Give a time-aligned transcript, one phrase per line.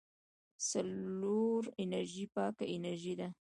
[0.69, 3.27] سولر انرژي پاکه انرژي ده.